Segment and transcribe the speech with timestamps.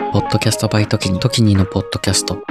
[0.00, 2.42] ポッドキャストバイトキニ、トキニのポッドキャスト。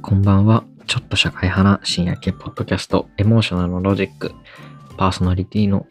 [0.00, 0.64] こんばんは。
[0.86, 4.32] ちょっと社会派な深夜系ポッドキャスト、エモーショナルのロジック、
[4.96, 5.86] パーソナリティの、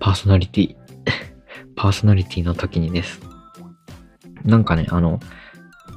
[0.00, 0.76] パーソナリティ、
[1.76, 3.33] パーソナリティの時にです。
[4.44, 5.20] なんかね、あの、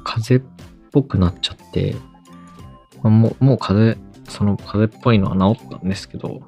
[0.04, 1.96] 風邪っぽくなっちゃって、
[3.02, 6.42] まあもう、もう風邪、その風邪っぽいのは治ったんですけど、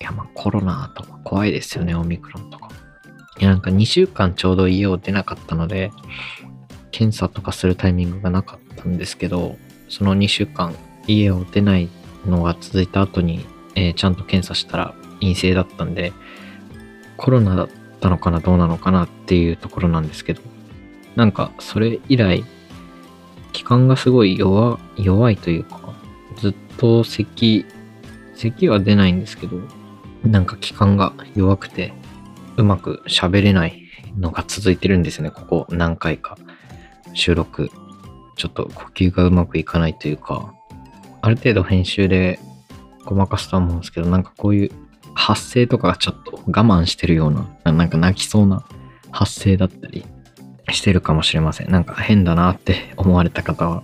[0.00, 2.70] いや、まあコロナとか怖いですよね、オミクロンとか。
[3.38, 5.90] いや、なんか2週間ちょうど家を出なかったので、
[6.90, 9.56] 検査とかするタイミングがなかったんですけど、
[9.88, 10.74] その2週間
[11.06, 11.88] 家を出ない
[12.24, 16.12] のが続いた後に、えーちゃんと検査したら陰性だったんで、
[17.16, 17.68] コロナだっ
[18.00, 20.42] たのかなどうなのかなっていうところなんですけど、
[21.16, 22.44] なんかそれ以来、
[23.52, 25.94] 気管がすごい弱弱いというか、
[26.36, 27.64] ずっと咳、
[28.34, 29.58] 咳は出ないんですけど、
[30.22, 31.94] なんか気管が弱くて、
[32.58, 33.82] うまく喋れない
[34.18, 36.36] のが続いてるんですよね、ここ何回か。
[37.14, 37.70] 収録。
[38.36, 40.52] ちょっと呼吸がうまくいかないというか、
[41.22, 42.38] ある程度編集で
[43.06, 44.70] ごまかすとは思うんですけど、なんかこういう
[45.14, 47.30] 発声とかがちょっと我慢してるよう
[47.64, 48.66] な、なんか泣きそうな
[49.10, 50.04] 発声だったり
[50.72, 51.70] してるかもしれません。
[51.70, 53.82] なんか変だなって思われた方は、ま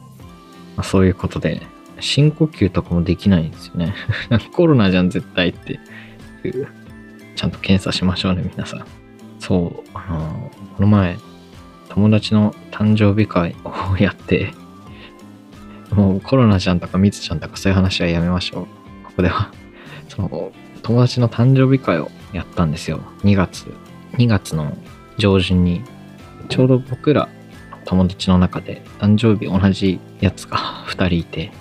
[0.78, 1.62] あ、そういうことで、
[2.00, 3.94] 深呼吸とかもできないんですよね。
[4.52, 5.78] コロナじゃん絶対って。
[7.36, 8.84] ちゃんと検査しましょうね、皆さん。
[9.38, 11.18] そう、あのこの前、
[11.88, 14.52] 友達の誕生日会をやって、
[15.90, 18.66] もうコロナちゃんとかミツちゃんとかそういう話はやめましょう。
[19.04, 19.52] ここでは。
[20.08, 23.00] その、友達の誕生日会をやったんですよ。
[23.24, 23.72] 2月。
[24.14, 24.76] 2月の
[25.18, 25.82] 上旬に、
[26.48, 27.28] ちょうど僕ら
[27.84, 31.52] 友達の中で誕生日同じやつが 2人いて、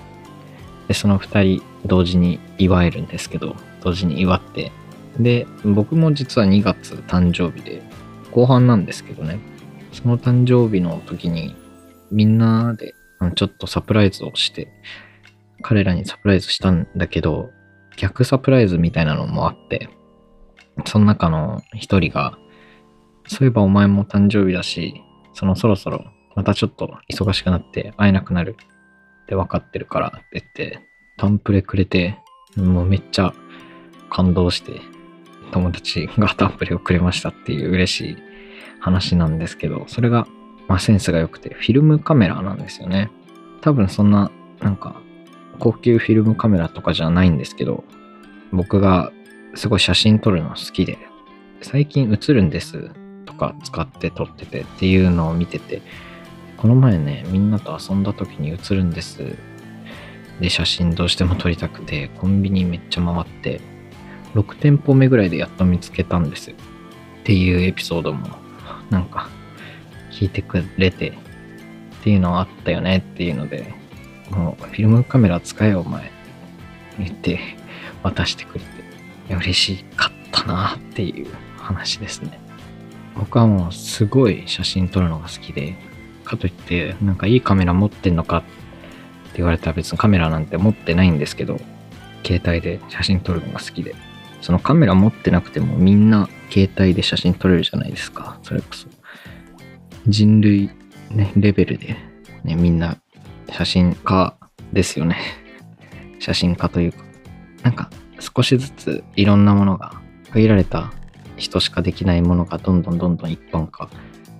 [0.87, 4.71] で、その2人同時に祝えるんですけど、同時に祝って、
[5.19, 7.81] で、僕も実は2月誕生日で、
[8.31, 9.39] 後半なんですけどね、
[9.91, 11.55] その誕生日の時に
[12.11, 12.93] みんなで
[13.35, 14.67] ちょっとサプライズをして、
[15.61, 17.51] 彼らにサプライズしたんだけど、
[17.97, 19.89] 逆サプライズみたいなのもあって、
[20.85, 22.37] その中の一人が、
[23.31, 26.03] そういえばお前も誕生日だし、そのそろそろ
[26.35, 28.57] またちょっと忙しくなって会えなくなる
[29.23, 32.19] って分かってるからって言って、タンプレくれて、
[32.57, 33.33] もうめっちゃ
[34.09, 34.81] 感動して、
[35.53, 38.17] 友達がタンプレをくれましたっていう嬉しい
[38.81, 40.27] 話なんですけど、それが、
[40.67, 43.11] まあ、センスが良くて、フィルムカメラなんですよね。
[43.61, 45.01] 多分そんな、なんか、
[45.57, 47.85] 高級フィルムカメラとかじゃないんですけど、
[48.51, 49.13] 僕が
[49.55, 50.97] すごい写真撮るの好きで、
[51.61, 52.91] 最近写るんです
[53.41, 55.81] か使って撮っててっていうのを見てて、
[56.57, 59.35] この前ね、みんなと遊んだ時に写るんです。
[60.39, 63.59] で、写真どうしても撮りたくて、コンビニめっちゃ回って、
[64.35, 66.51] 6店舗目ぐらいでやっと見つけたんです。
[66.51, 66.53] っ
[67.23, 68.27] ていうエピソードも、
[68.91, 69.27] なんか、
[70.11, 71.13] 聞いてくれて、っ
[72.03, 73.73] ていうのはあったよねっていうので、
[74.29, 76.11] もう、フィルムカメラ使えよ、お前。
[76.99, 77.39] 言って、
[78.03, 78.67] 渡してくれて、
[79.29, 81.27] いや嬉しかったなっていう
[81.57, 82.39] 話ですね。
[83.15, 85.75] 僕はもう、すごい写真撮るのが好きで、
[86.23, 88.47] かといって、なんかいいカメラ持ってんのかって
[89.37, 91.59] 言われたら別にカメラなんて持ってないんですけど、
[92.23, 93.95] 携帯で写真撮るのが好きで、
[94.41, 98.39] そのカメラ持ってなくてもみんな携帯で写真撮れるじゃないですか。
[98.43, 98.87] それこそ。
[100.07, 100.71] 人類、
[101.11, 101.95] ね、レベルで、
[102.43, 102.97] ね、みんな
[103.51, 104.35] 写真家
[104.73, 105.17] ですよね。
[106.19, 107.03] 写真家というか。
[107.63, 109.93] なんか少しずついろんなものが、
[110.31, 110.91] 限られた
[111.41, 113.89] 人しかできないものがどんどんどんどん一般化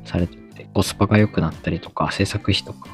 [0.06, 2.88] されてって、コスパが良くなったりとか、制作費とか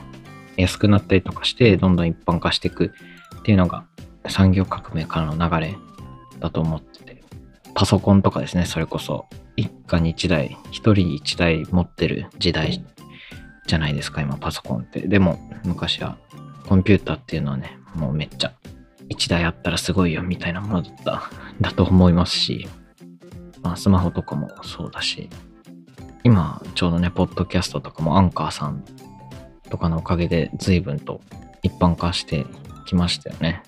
[0.55, 2.93] 安くなったりとかして、どんどん一般化していく
[3.39, 3.85] っていうのが
[4.27, 5.77] 産業革命からの流れ
[6.39, 7.23] だと思ってて、
[7.75, 12.83] パソコンとかですね、それこそ、一家に一台、一人一台持ってる時代
[13.67, 15.01] じゃないですか、今パソコンって。
[15.01, 16.17] でも、昔は
[16.67, 18.53] コンピューターっていうのはね、もうめっちゃ、
[19.09, 21.29] 一台あったらすごいよみたいなものだった、
[21.61, 22.67] だと思いますし、
[23.63, 25.29] まあスマホとかもそうだし、
[26.23, 28.83] 今ちょうどね、ポッドキャストとかもアンカーさん
[29.69, 31.21] とかのおかげで随分と
[31.63, 32.45] 一般化して
[32.85, 33.63] きましたよね。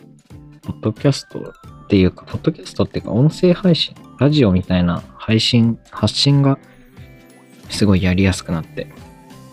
[0.61, 1.53] ポッドキャスト
[1.85, 6.59] っていうか、ポッドキャストっていうか、音声配信、ラジオみたいな配信、発信が
[7.69, 8.93] すごいやりやすくなって、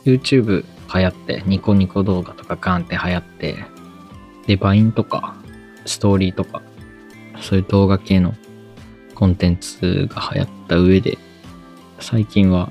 [0.05, 3.57] YouTube 流行って、ニコニコ動画とかガンって流行って、
[4.47, 5.35] で、バインとか、
[5.85, 6.63] ストーリーとか、
[7.41, 8.35] そういう動画系の
[9.17, 11.19] コンテンツが流行った上で、
[11.99, 12.71] 最近は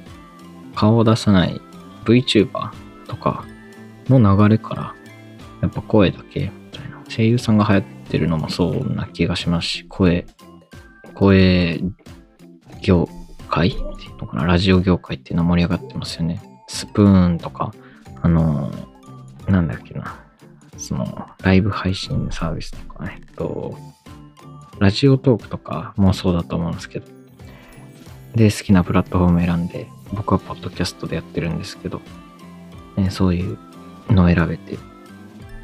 [0.75, 1.59] 顔を出さない
[2.05, 2.71] VTuber
[3.07, 3.45] とか
[4.07, 4.95] の流れから、
[5.61, 7.03] やっぱ声だけみたいな。
[7.09, 10.25] 声優さんが流行ってるのもそうな気がしますし、声、
[11.15, 11.81] 声
[12.81, 13.09] 業
[13.49, 16.41] 界っていうのかな、ラジオ業界っていうのは盛り上がってますよね。
[16.67, 17.73] スプーンとか、
[18.21, 18.71] あの、
[19.47, 20.19] なんだっけな、
[20.77, 23.77] その、ライブ配信サービスとか、えっと、
[24.79, 27.07] ラジオトークとかもそうだと思うんですけど、
[28.35, 32.01] で、好きなプラットフォーム選んで、僕はポッドキャストでやってるんですけど、
[32.97, 33.57] ね、そういう
[34.09, 34.77] のを選べて、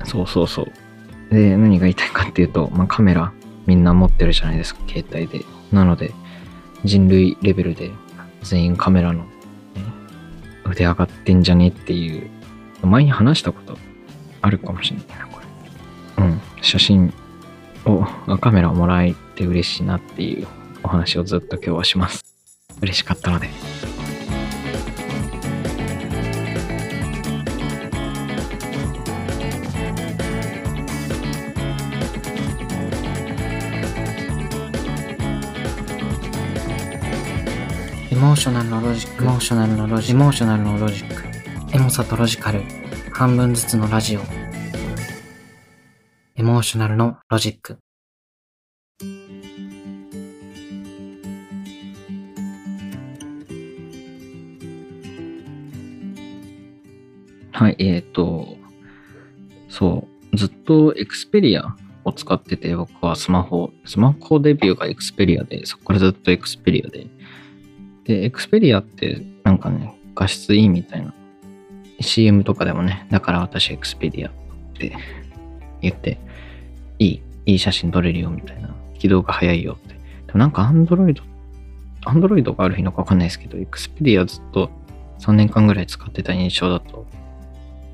[0.05, 1.33] そうそうそう。
[1.33, 3.33] で、何が言いたいかっていうと、まあ、カメラ
[3.65, 5.45] みんな持ってるじゃないですか、携帯で。
[5.71, 6.13] なので、
[6.83, 7.91] 人類レベルで
[8.41, 9.25] 全員カメラの、ね、
[10.65, 12.29] 腕上がってんじゃねっていう、
[12.83, 13.77] 前に話したこと
[14.41, 15.39] あるかもしれないな、こ
[16.17, 16.25] れ。
[16.25, 17.13] うん、写真
[17.85, 20.47] を、あカメラをもらえて嬉しいなっていう
[20.83, 22.23] お話をずっと今日はします。
[22.81, 23.49] 嬉しかったので。
[38.11, 42.61] エモーショナルのロジック、エモーショナルのロジック、エモーショナルのロジック、エモさとロジカル、
[43.11, 44.40] 半分ずつのラジオ。
[46.51, 47.77] モーショナルのロジック。
[57.53, 58.57] はい、えっ、と、
[59.69, 67.07] そう、ずっと Xperia を使ってて、僕はスマホ、スマホデビューが Xperia で、そこからずっと Xperia で。
[68.03, 71.13] で、エクスペリアってなんかね、画質いいみたいな。
[72.01, 74.31] CM とかでもね、だから私エクスペリアっ
[74.73, 74.97] て
[75.81, 76.19] 言って、
[77.01, 78.69] いい、いい写真撮れるよみたいな。
[78.99, 79.95] 起動が早いよって。
[80.27, 81.19] でもなんか Android、
[82.05, 84.69] Android がある日のかわかんないですけど、エクスペリアずっと
[85.19, 87.07] 3年間ぐらい使ってた印象だと、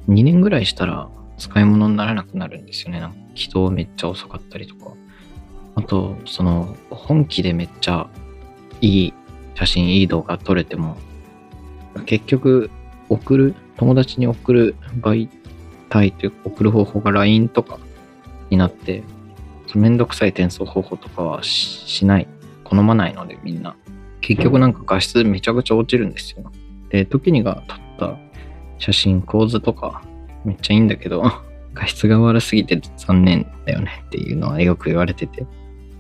[0.10, 1.08] 2年ぐらいしたら
[1.38, 3.00] 使い物にならなくなるんですよね。
[3.00, 4.92] なんか起動めっちゃ遅かったりとか。
[5.76, 8.10] あと、その、本気でめっちゃ
[8.82, 9.14] いい
[9.56, 10.98] 写真、いい動画撮れても、
[12.06, 12.70] 結局、
[13.08, 15.30] 送る、友達に送る媒
[15.88, 17.80] 体というか、送る方法が LINE とか
[18.50, 19.04] になって、
[19.76, 22.28] めんどくさい転送方法とかはしない、
[22.64, 23.76] 好まないのでみんな。
[24.22, 26.52] 結局なんか画質めちゃくちゃ落ちるんですよ。
[26.90, 28.18] で、時にが撮った
[28.78, 30.02] 写真構図とか
[30.46, 31.24] めっちゃいいんだけど
[31.74, 34.04] 画質が悪すぎて残念だよね。
[34.08, 35.46] っていうのはよく言われてて。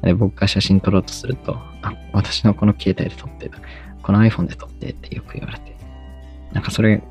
[0.01, 3.57] で僕が写真撮ろうとするとあ私のこの携帯で撮ってた
[4.03, 4.91] この iPhone で撮って。
[4.91, 5.75] ってよく言われて。
[6.53, 7.03] なんかそれ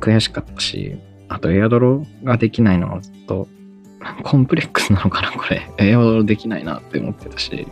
[0.00, 0.96] 悔しかったし
[1.28, 3.46] あとエアドロができないのはずっと
[4.22, 5.70] コンプレックスなのかなこれ。
[5.78, 7.66] エアドロできないなって思ってたし。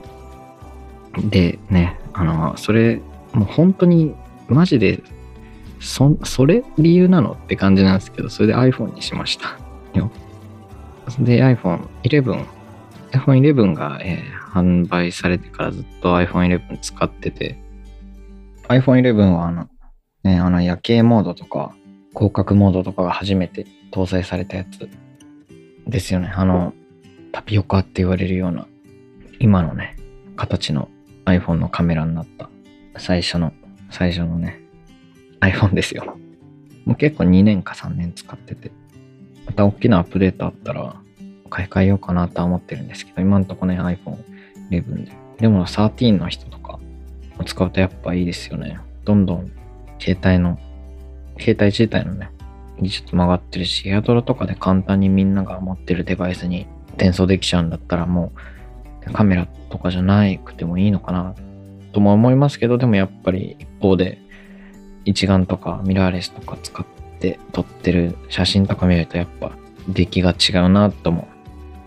[1.25, 3.01] でねあのそれ
[3.33, 4.15] もう本当に
[4.47, 5.03] マジで
[5.81, 9.59] そ、それ理由なのって感じなんですけど、それで iPhone にしました。
[9.95, 10.11] よ。
[11.21, 12.45] で、iPhone 11、
[13.13, 17.59] iPhone 11が、えー販売されてからずっと iPhone 11使ってて、
[18.69, 19.69] iPhone 11はあの、
[20.25, 21.75] ね、あの夜景モードとか、
[22.15, 24.89] 広角モードとかが初めて搭載されたやつ。
[25.89, 26.33] ですよね。
[26.35, 26.75] あの、
[27.33, 28.67] タピオカって言われるような、
[29.39, 29.97] 今のね、
[30.37, 30.89] 形の
[31.25, 32.51] iPhone のカメラになった
[32.99, 33.53] 最初の、
[33.91, 34.61] 最初のね、
[35.41, 36.17] iPhone ですよ。
[36.85, 38.71] もう結構2年か3年使ってて。
[39.47, 41.01] また大きなアップデートあったら
[41.49, 44.19] 買い替えようかなとは思ってるんですけど、今んとこね iPhone
[44.71, 45.13] 11で。
[45.39, 46.79] でも13の人とか
[47.39, 48.79] を使うとやっぱいいですよね。
[49.05, 49.51] どんどん
[49.99, 50.59] 携帯の、
[51.39, 52.31] 携帯自体のね、
[52.81, 58.33] 技術も上がってるし、エアドロとかで簡単にみんなが持ってるデバイスに転送できちゃうんだったらも
[59.07, 61.35] うカメラとかじゃなくてもいいのかな
[61.93, 64.21] とも思いますけど、でもやっぱり一方で
[65.05, 66.87] 一眼とかミラーレスとか使っ
[67.19, 69.53] て撮ってる写真とか見るとやっぱ
[69.89, 71.29] 出来が違うなとも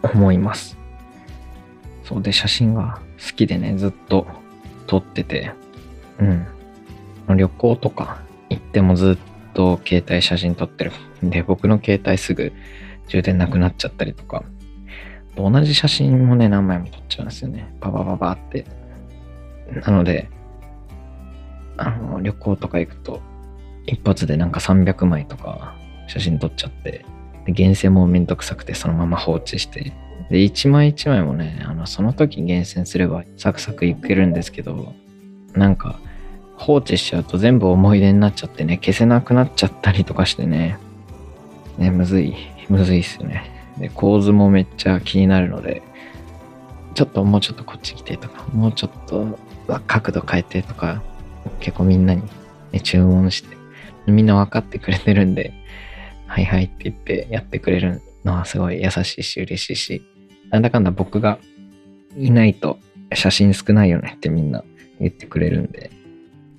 [0.03, 0.77] 思います。
[2.03, 4.27] そうで写真が好きでね、ずっと
[4.87, 5.53] 撮ってて、
[6.19, 6.45] うん。
[7.37, 8.19] 旅行とか
[8.49, 9.17] 行ってもずっ
[9.53, 10.91] と携帯写真撮ってる。
[11.23, 12.51] で、僕の携帯すぐ
[13.07, 14.43] 充電なくなっちゃったりとか、
[15.35, 17.73] 同じ写真もね、何枚も撮っちゃうんですよね。
[17.79, 18.65] ババババって。
[19.85, 20.29] なので、
[21.77, 23.21] あの、旅行とか行くと、
[23.85, 25.75] 一発でなんか300枚とか
[26.07, 27.05] 写真撮っちゃって、
[27.45, 29.93] で、厳選もめんどくさくてそのまま放置して、
[30.29, 34.93] で、一枚一枚もね、あの、その時厳選すればサクサクいけるんですけど、
[35.53, 35.99] なんか、
[36.61, 40.77] 放置しちゃうと全部思い出になっちゃってね、消せなくなっちゃったりとかしてね、
[41.79, 42.35] ね、むずい、
[42.69, 43.51] むずいっすよね。
[43.79, 45.81] で、構図もめっちゃ気になるので、
[46.93, 49.39] ちょっともうちょっとこっち来てとか、もうちょっと
[49.87, 51.01] 角度変えてとか、
[51.61, 52.21] 結構みんなに、
[52.71, 53.57] ね、注文して、
[54.05, 55.53] みんな分かってくれてるんで、
[56.27, 60.03] はいはいって言ってやってくれるのはすごい優しいし嬉しいし、
[60.51, 61.39] なんだかんだ僕が
[62.15, 62.77] いないと
[63.15, 64.63] 写真少ないよねってみんな
[64.99, 65.89] 言ってくれるんで、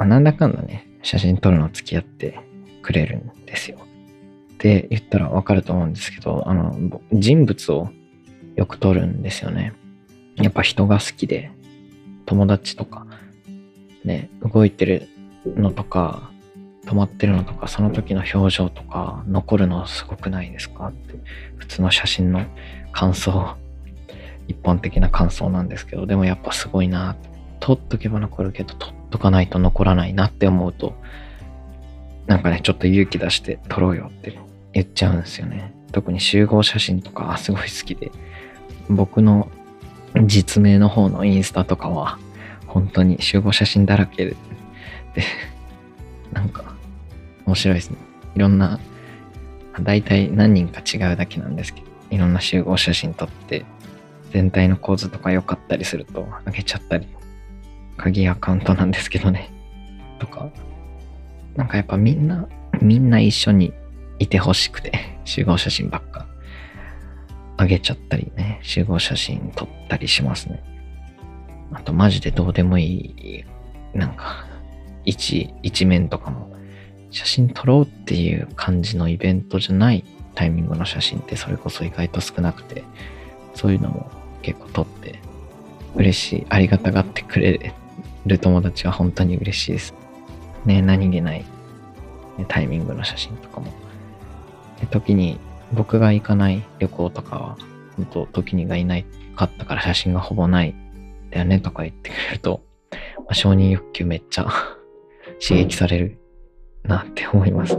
[0.02, 2.40] まあ、なんだかんだね、写真撮るの付き合って
[2.82, 3.78] くれるんですよ。
[4.54, 6.76] って言ったらわかると思うんですけど、あの、
[7.12, 7.88] 人物を
[8.56, 9.74] よく撮るんですよね。
[10.34, 11.52] やっぱ人が好きで、
[12.26, 13.06] 友達とか、
[14.02, 15.08] ね、動いてる
[15.46, 16.32] のとか、
[16.84, 20.88] 止まってるのとか、その時の表情とか、残るのすごくないですか？
[20.88, 21.14] って、
[21.58, 22.44] 普通の写真の
[22.90, 23.56] 感想、
[24.48, 27.30] 一般的な感想なんですけど、でもやっぱすごいなって、
[27.62, 30.94] 撮っとけば残るけど、撮っとかないと残らないなって思うと、
[32.26, 34.36] なんかね、ちょっと勇気出して撮ろうよって
[34.72, 35.72] 言っちゃうんですよね。
[35.92, 38.10] 特に集合写真とかすごい好きで、
[38.90, 39.48] 僕の
[40.24, 42.18] 実名の方のインスタとかは、
[42.66, 44.30] 本当に集合写真だらけで、
[45.14, 45.22] で、
[46.32, 46.64] なんか、
[47.46, 47.96] 面白いですね。
[48.34, 48.80] いろんな、
[49.80, 53.64] 大体何人か違うだけなんですけど、いろんな集合写真撮って、
[54.32, 57.06] 全体の構図とか良かったりすると、上げちゃったり、
[57.96, 59.52] 鍵アカウントなんですけどね、
[60.18, 60.50] とか、
[61.56, 62.48] なんかやっぱみんな、
[62.80, 63.72] みんな一緒に
[64.18, 64.92] いてほしくて、
[65.24, 66.26] 集合写真ばっか。
[67.56, 70.62] あげちゃったりね、集合写真撮ったりしますね。
[71.72, 73.44] あとマジでどうでもいい、
[73.94, 74.46] なんか、
[75.04, 76.56] 一、一面とかも、
[77.10, 82.84] 写真撮ろうっていう感じのイベントじゃないタイミングの写真ってそれこそ意外と少なくて、
[83.54, 85.18] そういうのも結構撮って、
[85.94, 87.74] 嬉しい、ありがたがってくれ
[88.26, 89.94] る友達は本当に嬉しいです。
[90.64, 91.44] ね、何気ない、
[92.48, 93.66] タイミングの写真とかも。
[94.80, 95.38] で時に
[95.72, 97.56] 僕が行かない旅行とかは、
[97.96, 100.74] 本当時にがいないかったから写真がほぼない
[101.30, 102.62] だよねとか言ってくれると、
[103.18, 104.46] まあ、承認欲求めっちゃ
[105.46, 106.18] 刺激される
[106.84, 107.78] なって思います。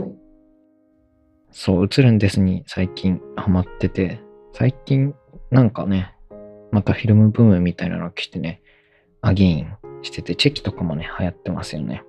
[1.50, 4.20] そう、映るんですに最近ハマってて、
[4.52, 5.14] 最近
[5.50, 6.14] なんかね、
[6.72, 8.60] またフィルムブームみたいなの来てね、
[9.20, 9.68] アゲイン
[10.04, 12.04] してて、チェキとかもね、流行ってますよね。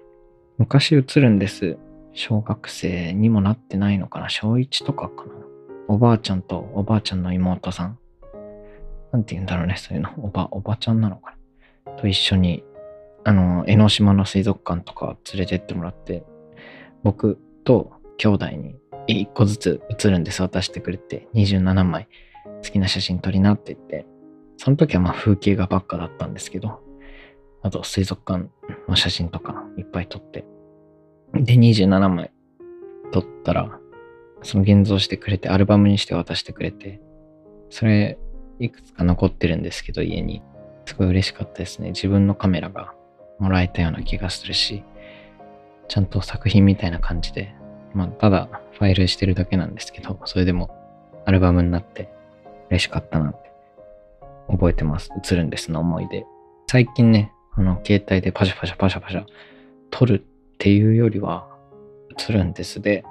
[0.58, 1.78] 昔映るんです。
[2.14, 5.32] 小学生にもなってないのかな小1とかかな
[5.90, 8.00] おばあちゃんとおばあちゃんの妹さん。
[9.12, 10.10] なんて言うんだろうね、そういうの。
[10.18, 11.36] おば、おばちゃんなのか
[11.86, 12.64] なと一緒に、
[13.24, 16.24] あの、江ノ島の水族館とか連れてってもらって、
[17.04, 18.76] 僕と兄弟に
[19.08, 22.08] 一個ずつ写るんです渡してくれて、27枚
[22.64, 24.06] 好きな写真撮りなって言って、
[24.58, 26.82] その時はまあ風景画ばっかだったんですけど、
[27.66, 28.48] あと水族館
[28.88, 30.46] の写真とかいっぱい撮って、
[31.34, 32.32] で、27枚
[33.12, 33.80] 撮ったら、
[34.44, 37.02] その現像してくれて、アルバムにして渡してくれて、
[37.72, 38.20] それ、
[38.60, 40.44] いくつか残ってるんですけど、家に。
[40.86, 41.90] すごい嬉しかったですね。
[41.90, 42.94] 自分のカメラが
[43.40, 44.84] もらえたような気がするし、
[45.88, 47.56] ちゃんと作品みたいな感じで、
[47.96, 50.70] まあ、ただファイルしてるだけなんですけど、それでも
[51.26, 52.12] アルバムになって
[52.70, 53.52] 嬉しかったなって
[54.50, 55.10] 覚えてます。
[55.28, 56.28] 映るんですの思い出。
[56.68, 59.26] 最近ね、あの、携帯でパシャパシャパシャパシャ
[59.92, 61.48] 撮るっていうよりは、
[62.18, 63.04] 映るんですで、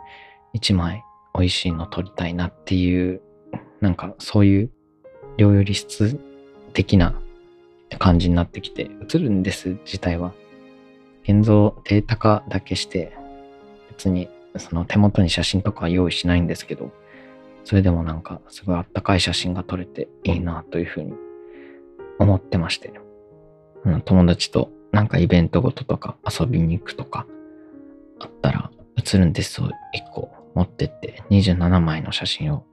[0.53, 1.03] 一枚
[1.35, 3.21] 美味しいの撮りたいなっていう、
[3.81, 4.71] なんかそういう
[5.37, 6.19] 量より質
[6.73, 7.15] 的な
[7.99, 10.33] 感じになってきて、映るんです自体は。
[11.25, 13.17] 現像データ化だけして、
[13.89, 16.93] 別にその手元に写真とか用意しないんですけど、
[17.65, 21.15] それでもなんかすごいあったかい写真が撮れていいなというふうに
[22.19, 23.04] 思ってまして、ね
[23.85, 27.27] うん、友達となんかイベントごととか遊びに行くとか
[28.21, 29.71] あったら映るんですを1
[30.13, 32.65] 個持ってって27枚の写真を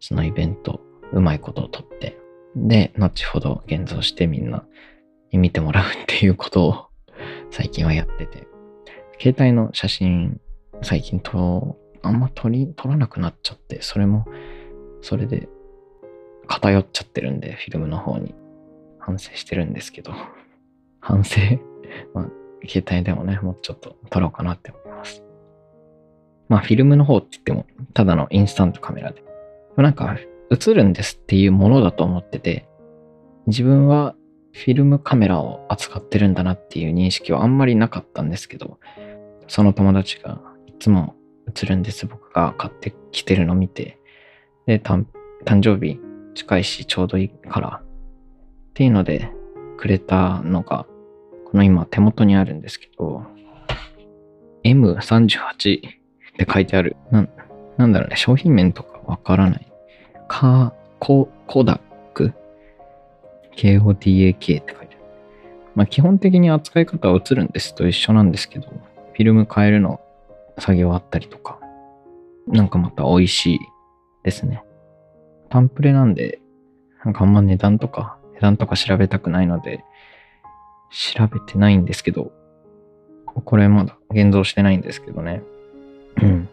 [0.00, 0.80] そのイベント
[1.12, 2.18] うまいことを撮って
[2.54, 4.64] で後ほど現像してみんな
[5.32, 6.86] に見てもらうっていうことを
[7.50, 8.46] 最近はやってて
[9.18, 10.40] 携帯の写真
[10.82, 14.26] 最近撮あんま撮り撮らなくなっちゃってそれも
[15.00, 15.48] それで
[16.46, 18.34] 偏っちゃってるんでフィルムの方に。
[19.06, 20.12] 反省してるんですけど
[21.00, 21.40] 反省？
[22.12, 22.30] まあ
[22.68, 25.22] 携帯でもねもうちょっと撮ろうかなって思います。
[26.48, 29.24] まあフィルムの方って言ってもただのインスタントカメラで。
[29.82, 30.16] なんか
[30.50, 32.66] 映るんですっていうものだと思ってて
[33.46, 34.14] 自分は
[34.52, 38.78] フィルムカメラを扱ってるんだなっていう認識はあんまりなかったんですけど
[39.48, 41.14] その友達がいつも
[41.46, 43.98] 映るんです僕が買ってきてるの見て
[44.66, 45.06] で誕
[45.44, 46.00] 生日
[46.34, 47.82] 近いしちょうどいいから
[48.76, 49.30] っていうので
[49.78, 50.86] くれたのが
[51.46, 53.24] この今手元にあるんですけど
[54.64, 55.82] M38 っ
[56.36, 57.26] て書いてあるな
[57.78, 59.72] なんだろうね商品名とかわからない
[60.28, 61.78] カココダッ
[62.12, 62.34] ク
[63.56, 64.88] ？KODAK って書いてある。
[65.74, 70.00] まあ基本的に扱い方は映るんですと一緒なんですけど、フィルム変えるの
[70.58, 71.58] 作業あったりとか、
[72.48, 73.58] なんかまた美味しい
[74.24, 74.62] ですね。
[75.48, 76.40] タンプレなんで、
[77.04, 79.84] なんかあんま値段とか、値段とか調べたくないので、
[80.90, 82.32] 調べてないんですけど、
[83.26, 85.42] これまだ現像してないんですけどね。
[86.22, 86.48] うん。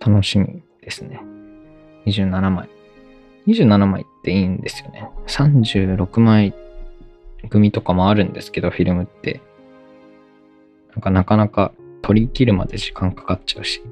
[0.00, 1.20] 楽しみですね。
[2.06, 2.68] 27枚。
[3.46, 5.08] 27枚っていいんですよね。
[5.26, 6.54] 36枚
[7.50, 9.40] 組とかもあるんですけど、フィルムって。
[10.90, 11.72] なんかなかなか
[12.02, 13.82] 取り切るまで時間かかっちゃうし、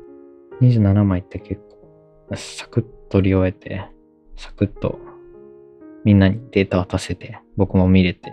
[0.60, 1.60] 27枚って結
[2.28, 3.86] 構サクッと取り終えて、
[4.36, 4.98] サクッと
[6.06, 8.32] みんなにデータ渡せて、僕も見れて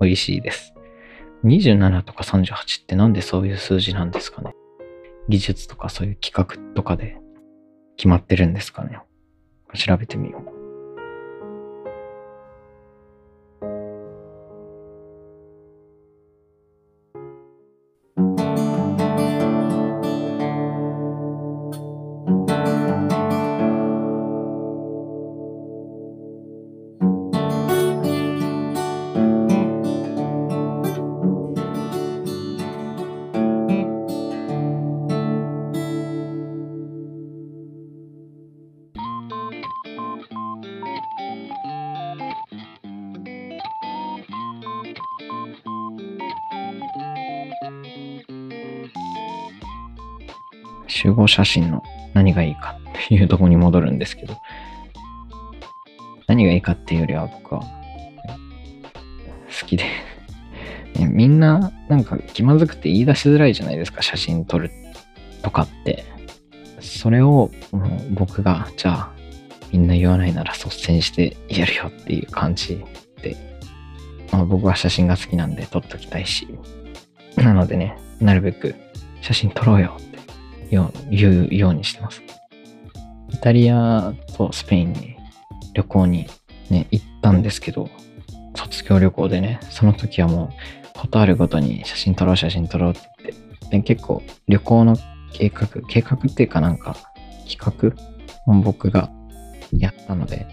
[0.00, 0.72] 美味しいです。
[1.44, 4.54] 27とか38ってなんでそういう数字なんですかね？
[5.28, 7.18] 技術とかそういう企画とかで
[7.98, 8.98] 決まってるんですかね？
[9.74, 10.53] 調べてみよう。
[51.14, 54.36] 合写真の何がいいかっていうとこに戻るんですけど、
[56.26, 57.62] 何がいいかっていうよりは僕は
[59.60, 59.84] 好きで、
[60.96, 64.70] ねみんななんか気まずくて言い出しづらいじゃないですか、写真撮る
[65.42, 66.04] とかって。
[66.80, 69.12] それをもう僕が、じゃあ
[69.72, 72.84] みんな言わないなら率先してやるよっていう感じ
[73.22, 73.36] で、
[74.30, 76.46] まあ、僕は写真が好きなんで撮っときたいし、
[77.36, 78.74] なのでね、なるべく
[79.20, 80.18] 写真撮ろうよって。
[80.70, 82.22] よ言うようにしてます。
[83.30, 85.16] イタリアとスペインに
[85.74, 86.26] 旅行に
[86.70, 87.90] ね、行ったんですけど、
[88.54, 90.50] 卒業旅行でね、その時はも
[90.94, 94.96] う、ことあるごとに写真撮ろう、写真撮ろうって言って、で結構旅行の
[95.32, 96.96] 計画、計画っていうかなんか
[97.48, 99.10] 企画を僕が
[99.72, 100.46] やったので、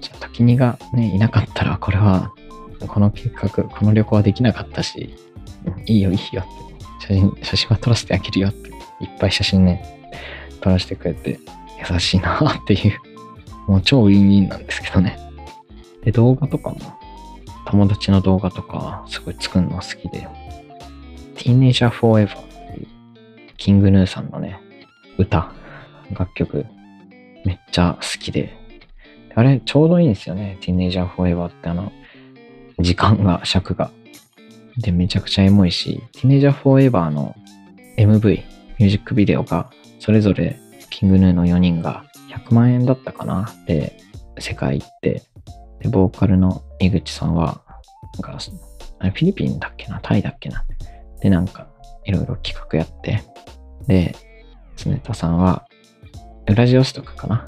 [0.00, 2.32] じゃあ時にがね、いなかったら、これは、
[2.88, 5.14] この計画、この旅行はできなかったし、
[5.86, 6.44] いいよ、いいよっ
[7.00, 9.82] て、写真、写真は撮らせてあげるよって、いっぱい写真ね、
[10.60, 11.38] 撮らせてくれて、
[11.90, 12.98] 優しいなっていう、
[13.70, 15.18] もう超ウィンウィンなんですけどね。
[16.02, 16.78] で、動画とかも、
[17.66, 20.28] 友達の動画とか、すごい作るの好きで、
[21.34, 22.86] Teenager Forever っていう、
[23.56, 24.60] キングヌーさんのね、
[25.18, 25.52] 歌、
[26.12, 26.66] 楽曲、
[27.44, 28.56] めっちゃ好きで、
[29.34, 30.56] あれ、ちょうどいいんですよね。
[30.60, 31.92] Teenager Forever ってあの、
[32.78, 33.90] 時間が、尺が。
[34.78, 37.34] で、めちゃくちゃエモいし、Teenager Forever の
[37.98, 38.42] MV、
[38.78, 40.58] ミュージックビデオが、それぞれ、
[40.90, 43.50] キングヌーの4人が100万円だったかな？
[43.66, 43.98] で、
[44.38, 45.22] 世界行って、
[45.80, 47.62] で、ボーカルの井口さんは、
[48.14, 50.00] なんか、フィリピンだっけな？
[50.02, 50.64] タイだっけな？
[51.20, 51.68] で、なんか、
[52.04, 53.22] いろいろ企画やって、
[53.86, 54.14] で、
[54.76, 55.66] 常田さんは、
[56.48, 57.44] ウラジオストクかな？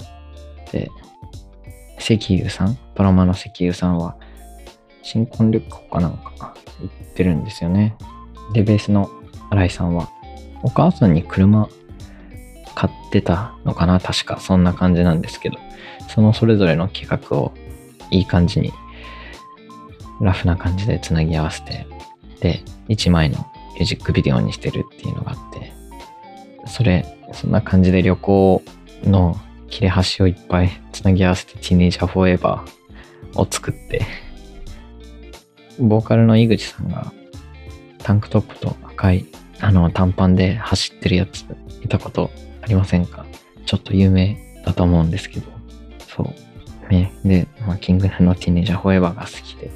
[0.71, 0.89] で、
[1.99, 4.17] 石油さん、ドラマの石油さんは、
[5.01, 7.95] 新婚旅行かなんか行ってるんですよね。
[8.53, 9.09] で、ベースの
[9.49, 10.09] 新井さんは、
[10.63, 11.69] お母さんに車
[12.75, 13.99] 買ってたのかな？
[13.99, 14.39] 確か。
[14.39, 15.57] そんな感じなんですけど、
[16.07, 17.53] そのそれぞれの企画を
[18.11, 18.71] いい感じに、
[20.21, 21.87] ラフな感じでつなぎ合わせて、
[22.41, 23.37] で、1枚の
[23.73, 25.71] ミュージックビデオにしてるっていうのがあって、
[26.67, 28.61] それ、そんな感じで旅行
[29.03, 29.35] の
[29.69, 32.61] 切れ端をいっぱいつなぎ合わせて Teenager Forever
[33.35, 34.01] を作って、
[35.79, 37.13] ボーカルの井口さんが
[37.99, 39.25] タンクトップと赤い
[39.61, 41.45] あの短パンで走ってるやつ
[41.81, 43.25] 見たことありませんか？
[43.65, 45.51] ちょっと有名だと思うんですけど、
[46.07, 46.33] そう。
[46.91, 49.69] ね、で、まあ、キングのティーネージャーフォーエバーが好きで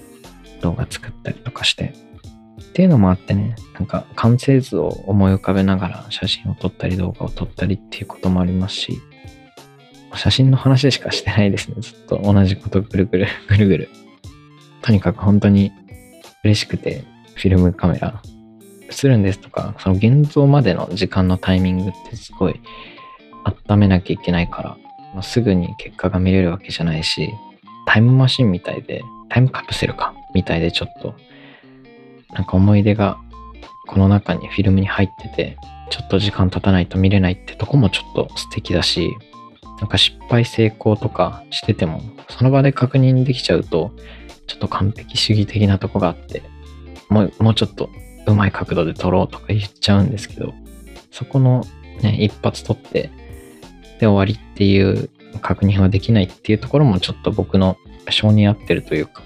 [0.61, 1.93] 動画作ったりとかして、
[2.59, 8.99] っていうのもあってね、なんか完成図を思い浮かべながら写真を撮ったり動画を撮ったりっていうこともありますし、
[10.15, 11.75] 写真の話しかしてないですね。
[11.81, 13.89] ずっと同じことぐるぐる、ぐるぐる。
[14.81, 15.71] とにかく本当に
[16.43, 17.03] 嬉しくて、
[17.35, 18.23] フィルムカメラ
[19.05, 22.59] 映るんですとか、その現像までの時間のタイミングってすごい
[23.67, 24.77] 温めなきゃいけないから、
[25.13, 27.29] まあ、すぐに結果が見れるわけじゃないし、
[27.85, 31.15] タイムマシンみたいで、タイムカプセルか、みたいでちょっと、
[32.33, 33.17] なんか思い出が
[33.87, 35.57] この中にフィルムに入ってて、
[35.89, 39.11] ちょっと時間経たないと見れないってとこもちょっと素敵だし、
[39.79, 43.91] なんか失敗成功とかしてても、その場で確認できちゃうと、
[44.47, 46.41] ちょっと完璧主義的なとこがあって、
[47.09, 47.89] もう、もうちょっと
[48.27, 50.53] うまい角度で撮ろうとか言っちゃうんですけど、
[51.11, 51.65] そこの
[52.01, 53.09] ね、一発撮って、
[53.99, 55.09] で終わりっていう
[55.41, 57.77] 確認はできないっていうところもちょっと僕の
[58.09, 59.23] 性に合ってるというか、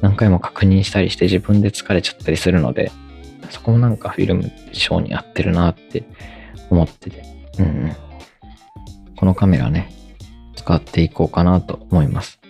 [0.00, 2.90] 何回も確認したりして自分で疲れちゃったりするので、
[3.50, 6.04] そこもなんかフィルムって性に合ってるなって
[6.70, 7.22] 思ってて、
[7.58, 7.92] うん。
[9.16, 9.92] このカメラね、
[10.56, 12.40] 使っていこうかなと思います。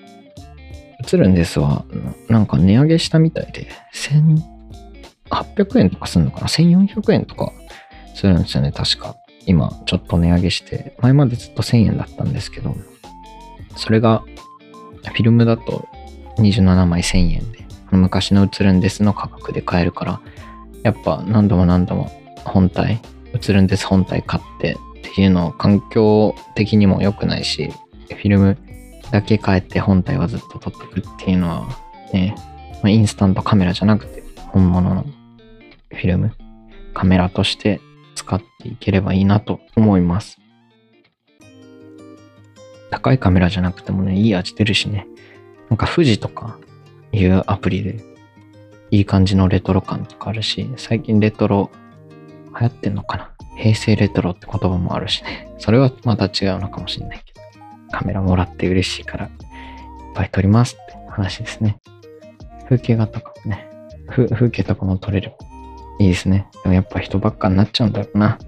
[1.12, 1.84] 映るんですは、
[2.28, 3.68] なんか値上げしたみたいで、
[5.30, 7.52] 800円とかするのかな ?1400 円とか
[8.14, 9.16] するんですよね、確か。
[9.46, 12.74] 今、ちょっと値上げして、前までずっと1000円だったんですけど、
[13.76, 14.22] それが、
[15.04, 15.86] フィルムだと
[16.38, 20.20] 27枚1000円で、昔の映るんですの価格で買えるから、
[20.82, 22.10] やっぱ何度も何度も
[22.44, 23.00] 本体、
[23.34, 27.70] 映るんです本体買ってっていうの環境的にも良くないし、
[28.08, 28.58] フィルム
[29.10, 31.68] だけ変えて本体はずっと撮ってくっていうのは
[32.12, 32.34] ね、
[32.82, 34.23] まあ、インスタントカメラじゃなくて
[34.54, 36.32] 本物のフィルム、
[36.94, 37.80] カメラとして
[38.14, 40.38] 使っていければいいなと思います。
[42.88, 45.08] 高いカメラじゃなくてもね、いい味出るしね。
[45.70, 46.56] なんか富士とか
[47.10, 48.04] いうアプリで
[48.92, 51.72] いい感じのレトロ感とかあるし、最近レトロ
[52.56, 55.52] 流行ってんのかな平成レトロって言葉もあるしね。
[55.58, 57.40] それはまた違うのかもしれないけど。
[57.90, 59.32] カメラもらって嬉しいから、いっ
[60.14, 61.80] ぱい撮りますって話ですね。
[62.68, 63.73] 風景画とかもね、
[64.14, 65.32] 風景とかも撮れる。
[65.98, 66.46] いいですね。
[66.62, 68.38] でもやっぱ人ばっかになっちゃうんだろうな。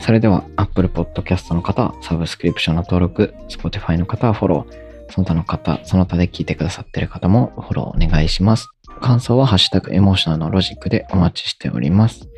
[0.00, 8.68] それでは Apple Podcast の方はサブスクリプションの登録、Spotify の方はフォロー、その他の方、その他で聞いてくださってる方もフォローお願いします。
[9.00, 12.28] 感想はハッシュタグエモーショナルのロジックでお待ちしております。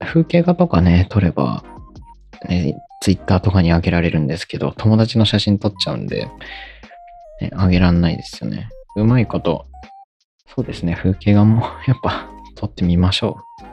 [0.00, 1.64] 風景画とかね、撮れば、
[2.48, 6.28] ね、Twitter とかにあげられるんですけど、友達の写真撮っちゃうんで、
[7.40, 8.68] ね、あげらんないですよね。
[8.96, 9.66] うまいこと、
[10.54, 13.64] そうですね、風景画も やっぱ撮ってみましょう。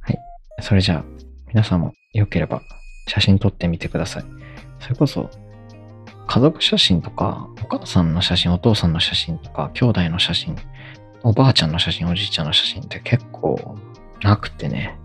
[0.00, 0.18] はい。
[0.60, 1.04] それじゃあ、
[1.48, 2.62] 皆さんもよければ
[3.08, 4.24] 写真撮ってみてください。
[4.80, 5.30] それこそ、
[6.26, 10.56] 家族写真とか、お母さんの写真、お父さんの写真とか、兄弟の写真、
[11.22, 13.76] おばあちゃんの写真、おじいちゃんの写真って結構
[14.22, 14.98] なくてね、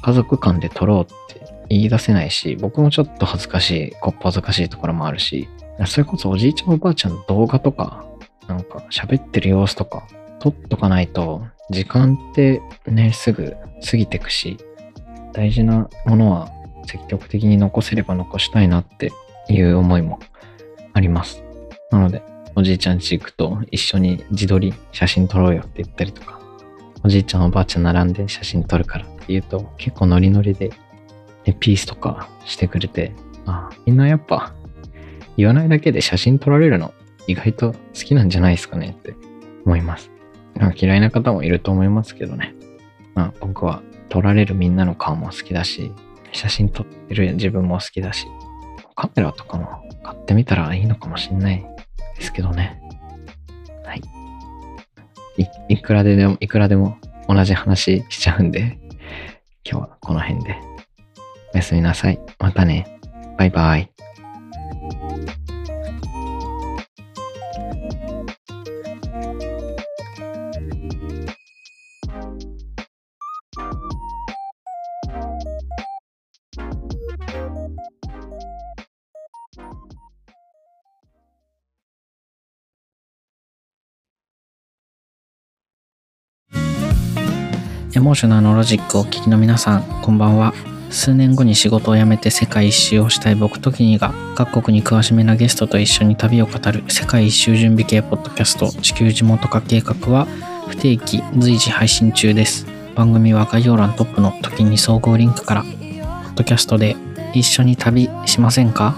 [0.00, 5.48] 家族間で撮ろうって言い出せないし、僕もちょっと恥ずかしい、こっぱ恥ずかしいところもあるし、
[5.84, 8.06] それこそおじいちゃんおばあちゃんの動画とか、
[8.48, 10.06] なんか喋ってる様子とか、
[10.40, 13.54] 撮っとかないと、時間ってね、すぐ
[13.88, 14.56] 過ぎてくし、
[15.32, 16.50] 大事なものは
[16.86, 19.12] 積極的に残せれば残したいなって
[19.48, 20.18] いう思いも
[20.92, 21.44] あります。
[21.90, 22.22] なので、
[22.56, 26.40] おじいちゃんち行くと一緒に自撮り写真撮ろうよって言ったりとか、
[27.04, 30.70] おじいちゃんおばあちゃん並んで写真撮るからって言うと結構ノリノリで、
[31.46, 33.12] ね、ピースとかしてくれて、
[33.46, 34.52] あみんなやっぱ
[35.36, 36.92] 言わないだけで写真撮られるの
[37.26, 39.14] 意外と好きなんじゃないですかねって
[39.64, 40.10] 思います。
[40.54, 42.54] なんか嫌いな方もいると思いますけどね。
[43.14, 45.92] まあ僕は撮られるみんなの顔も好きだし、
[46.32, 48.26] 写真撮ってる自分も好きだし、
[48.94, 49.66] カメラとかも
[50.02, 51.64] 買ってみたらいいのかもしんない
[52.16, 52.80] ですけどね。
[53.84, 54.02] はい。
[55.36, 58.78] い、いくらででも、いくらでも同じ話しちゃうんで、
[59.64, 60.56] 今日はこの辺で。
[61.54, 62.20] おやすみなさい。
[62.38, 63.00] またね。
[63.38, 63.90] バイバイ。
[88.00, 90.54] エモーショナルのロジックをお聞きの皆さん、こんばんは。
[90.88, 100.26] 数年後に仕事を辞めて世界一周をしたい僕とキニが各国に詳しめなゲストと一緒に旅を語る世界一周準備系ポッドキャスト地球地元化計画は
[100.68, 102.64] 不定期随時配信中です。
[102.94, 106.96] 番組は概要欄トップの時に総合リンクから、ポッドキャストで
[107.34, 108.96] 一緒に旅しませんか？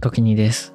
[0.00, 0.74] 時にです。